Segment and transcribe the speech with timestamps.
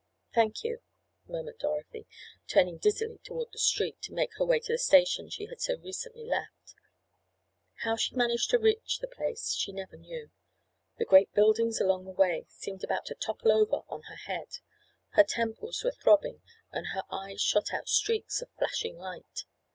[0.33, 0.81] "Thank you,"
[1.27, 2.07] murmured Dorothy,
[2.47, 5.77] turning dizzily toward the street to make her way to the station she had so
[5.77, 6.73] recently left.
[7.83, 10.31] How she managed to reach the place she never knew.
[10.97, 14.57] The great buildings along the way seemed about to topple over on her head.
[15.09, 16.41] Her temples were throbbing
[16.71, 19.45] and her eyes shot out streaks of flashing light.